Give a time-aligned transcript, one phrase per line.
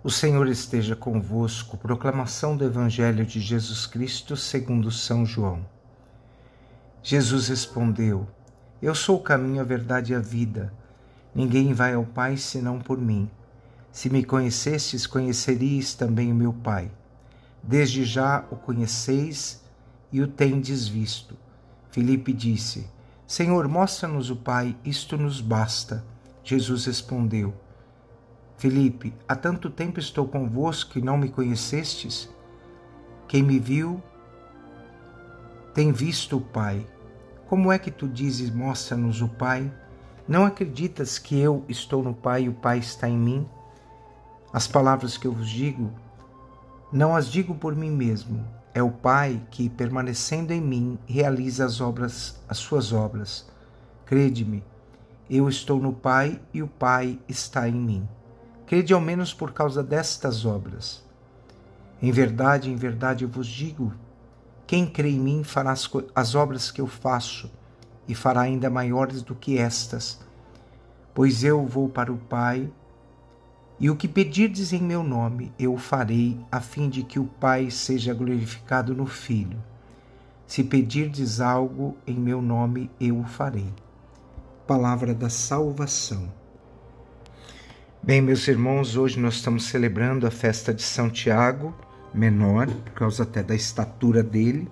[0.00, 1.76] O Senhor esteja convosco.
[1.76, 5.66] Proclamação do Evangelho de Jesus Cristo segundo São João.
[7.02, 8.28] Jesus respondeu:
[8.80, 10.72] Eu sou o caminho, a verdade e a vida.
[11.34, 13.28] Ninguém vai ao Pai senão por mim.
[13.90, 16.92] Se me conhecestes, conheceríeis também o meu Pai.
[17.60, 19.64] Desde já o conheceis
[20.12, 21.36] e o tendes visto.
[21.90, 22.88] Filipe disse:
[23.26, 26.04] Senhor, mostra-nos o Pai, isto nos basta.
[26.44, 27.52] Jesus respondeu:
[28.58, 32.28] Felipe, há tanto tempo estou convosco e não me conhecestes?
[33.28, 34.02] Quem me viu
[35.72, 36.84] tem visto o Pai.
[37.46, 39.72] Como é que tu dizes, mostra-nos o Pai?
[40.26, 43.48] Não acreditas que eu estou no Pai e o Pai está em mim?
[44.52, 45.92] As palavras que eu vos digo,
[46.92, 48.44] não as digo por mim mesmo.
[48.74, 53.48] É o Pai que, permanecendo em mim, realiza as obras, as suas obras.
[54.04, 54.64] Crede-me,
[55.30, 58.08] eu estou no Pai e o Pai está em mim.
[58.68, 61.02] Crede ao menos por causa destas obras.
[62.02, 63.94] Em verdade, em verdade eu vos digo:
[64.66, 67.50] quem crê em mim fará as, as obras que eu faço,
[68.06, 70.20] e fará ainda maiores do que estas.
[71.14, 72.70] Pois eu vou para o Pai,
[73.80, 77.24] e o que pedirdes em meu nome, eu o farei, a fim de que o
[77.24, 79.58] Pai seja glorificado no Filho.
[80.46, 83.72] Se pedirdes algo em meu nome, eu o farei.
[84.66, 86.28] Palavra da salvação.
[88.08, 91.76] Bem, meus irmãos, hoje nós estamos celebrando a festa de São Tiago,
[92.14, 94.66] menor, por causa até da estatura dele.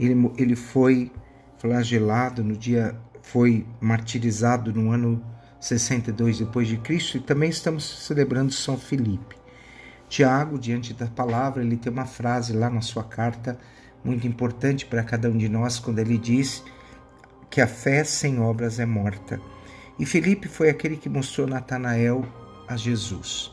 [0.00, 1.12] Ele, ele foi
[1.58, 5.22] flagelado no dia, foi martirizado no ano
[5.60, 9.36] 62 depois de Cristo e também estamos celebrando São Filipe.
[10.08, 13.58] Tiago, diante da palavra, ele tem uma frase lá na sua carta
[14.02, 16.64] muito importante para cada um de nós quando ele diz
[17.50, 19.38] que a fé sem obras é morta.
[19.98, 22.24] E Felipe foi aquele que mostrou Natanael
[22.68, 23.52] a Jesus.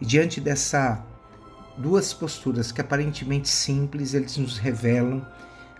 [0.00, 1.04] E diante dessa
[1.76, 5.26] duas posturas que aparentemente simples, eles nos revelam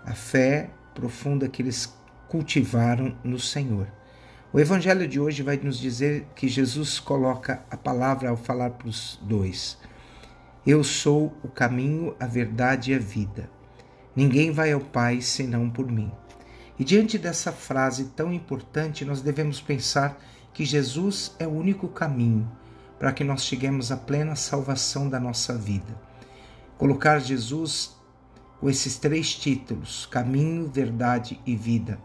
[0.05, 1.93] a fé profunda que eles
[2.27, 3.87] cultivaram no Senhor.
[4.51, 8.87] O evangelho de hoje vai nos dizer que Jesus coloca a palavra ao falar para
[8.87, 9.77] os dois.
[10.65, 13.49] Eu sou o caminho, a verdade e a vida.
[14.15, 16.11] Ninguém vai ao Pai senão por mim.
[16.79, 20.19] E diante dessa frase tão importante, nós devemos pensar
[20.53, 22.49] que Jesus é o único caminho,
[22.99, 25.97] para que nós cheguemos à plena salvação da nossa vida.
[26.77, 27.97] Colocar Jesus
[28.59, 31.97] com esses três títulos, caminho, verdade e vida,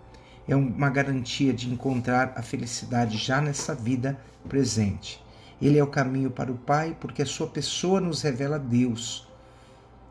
[0.47, 5.23] é uma garantia de encontrar a felicidade já nessa vida presente.
[5.61, 9.27] Ele é o caminho para o Pai, porque a sua pessoa nos revela Deus.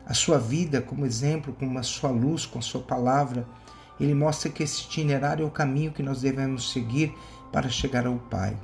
[0.04, 3.46] A sua vida, como exemplo, com a sua luz, com a sua palavra,
[3.98, 7.14] ele mostra que esse itinerário é o caminho que nós devemos seguir
[7.52, 8.56] para chegar ao Pai.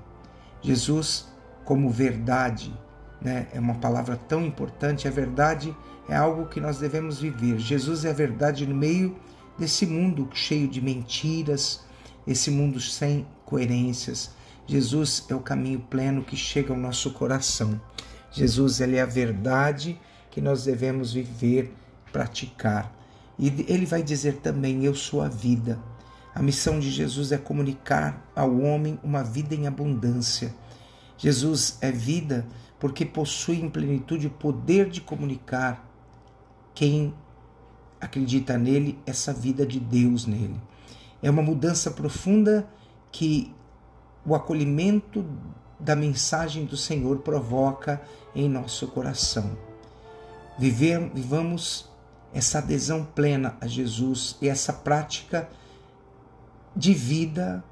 [0.60, 1.29] Jesus
[1.70, 2.76] como verdade,
[3.22, 3.46] né?
[3.54, 5.06] É uma palavra tão importante.
[5.06, 5.72] A verdade
[6.08, 7.60] é algo que nós devemos viver.
[7.60, 9.16] Jesus é a verdade no meio
[9.56, 11.84] desse mundo cheio de mentiras,
[12.26, 14.32] esse mundo sem coerências.
[14.66, 17.80] Jesus é o caminho pleno que chega ao nosso coração.
[18.32, 19.96] Jesus ele é a verdade
[20.28, 21.72] que nós devemos viver,
[22.10, 22.92] praticar.
[23.38, 25.78] E ele vai dizer também: Eu sou a vida.
[26.34, 30.52] A missão de Jesus é comunicar ao homem uma vida em abundância.
[31.20, 32.46] Jesus é vida
[32.78, 35.86] porque possui em plenitude o poder de comunicar
[36.74, 37.14] quem
[38.00, 40.58] acredita nele, essa vida de Deus nele.
[41.22, 42.66] É uma mudança profunda
[43.12, 43.54] que
[44.24, 45.22] o acolhimento
[45.78, 48.00] da mensagem do Senhor provoca
[48.34, 49.58] em nosso coração.
[50.58, 51.90] Viver, vivamos
[52.32, 55.50] essa adesão plena a Jesus e essa prática
[56.74, 57.62] de vida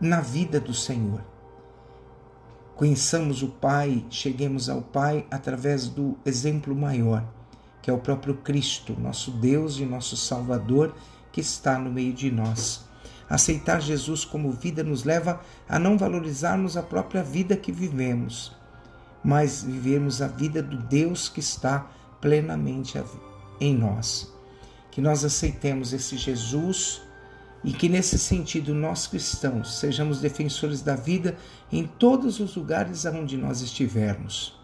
[0.00, 1.31] na vida do Senhor.
[2.82, 7.24] Conheçamos o Pai, cheguemos ao Pai através do exemplo maior,
[7.80, 10.92] que é o próprio Cristo, nosso Deus e nosso Salvador,
[11.30, 12.84] que está no meio de nós.
[13.30, 18.50] Aceitar Jesus como vida nos leva a não valorizarmos a própria vida que vivemos,
[19.22, 21.88] mas vivemos a vida do Deus que está
[22.20, 23.00] plenamente
[23.60, 24.28] em nós.
[24.90, 27.00] Que nós aceitemos esse Jesus
[27.64, 31.36] e que nesse sentido nós cristãos sejamos defensores da vida
[31.70, 34.58] em todos os lugares aonde nós estivermos.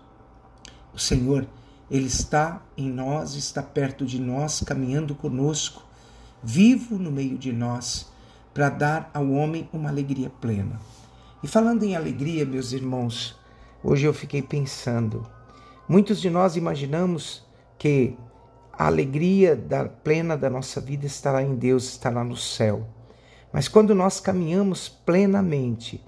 [0.92, 1.46] O Senhor,
[1.90, 5.84] ele está em nós, está perto de nós, caminhando conosco,
[6.42, 8.10] vivo no meio de nós,
[8.52, 10.80] para dar ao homem uma alegria plena.
[11.42, 13.36] E falando em alegria, meus irmãos,
[13.82, 15.24] hoje eu fiquei pensando,
[15.88, 17.44] muitos de nós imaginamos
[17.78, 18.16] que
[18.78, 22.86] a alegria da plena da nossa vida estará em Deus, estará no céu.
[23.52, 26.00] Mas quando nós caminhamos plenamente,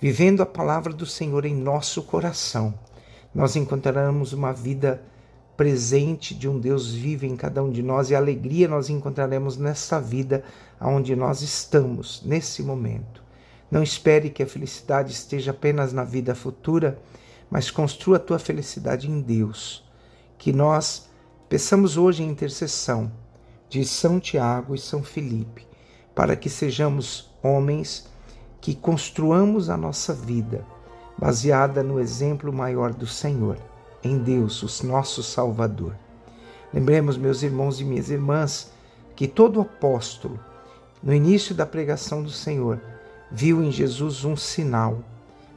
[0.00, 2.74] vivendo a palavra do Senhor em nosso coração,
[3.32, 5.00] nós encontraremos uma vida
[5.56, 10.00] presente de um Deus vivo em cada um de nós e alegria nós encontraremos nessa
[10.00, 10.42] vida
[10.80, 13.22] onde nós estamos nesse momento.
[13.70, 16.98] Não espere que a felicidade esteja apenas na vida futura,
[17.48, 19.84] mas construa a tua felicidade em Deus.
[20.36, 21.07] Que nós
[21.48, 23.10] peçamos hoje em intercessão
[23.70, 25.66] de São Tiago e São Felipe,
[26.14, 28.06] para que sejamos homens
[28.60, 30.64] que construamos a nossa vida
[31.16, 33.56] baseada no exemplo maior do Senhor,
[34.04, 35.96] em Deus, o nosso Salvador.
[36.72, 38.70] Lembremos, meus irmãos e minhas irmãs,
[39.16, 40.38] que todo apóstolo,
[41.02, 42.80] no início da pregação do Senhor,
[43.30, 44.98] viu em Jesus um sinal,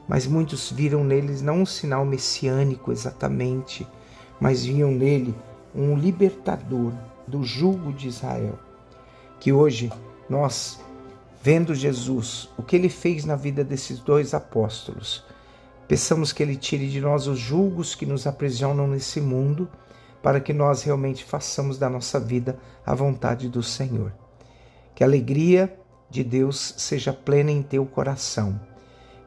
[0.08, 3.86] mas muitos viram neles não um sinal messiânico exatamente,
[4.40, 5.34] mas viam nele
[5.74, 6.92] um libertador
[7.26, 8.58] do jugo de Israel.
[9.40, 9.92] Que hoje
[10.28, 10.80] nós,
[11.42, 15.24] vendo Jesus, o que ele fez na vida desses dois apóstolos,
[15.92, 19.68] Peçamos que Ele tire de nós os julgos que nos aprisionam nesse mundo,
[20.22, 24.10] para que nós realmente façamos da nossa vida a vontade do Senhor.
[24.94, 25.78] Que a alegria
[26.08, 28.58] de Deus seja plena em teu coração.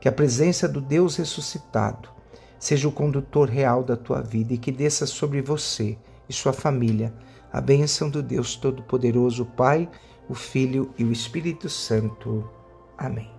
[0.01, 2.09] Que a presença do Deus ressuscitado
[2.57, 5.95] seja o condutor real da tua vida e que desça sobre você
[6.29, 7.13] e sua família
[7.55, 9.89] a bênção do Deus Todo-Poderoso, Pai,
[10.27, 12.49] o Filho e o Espírito Santo.
[12.97, 13.34] Amém.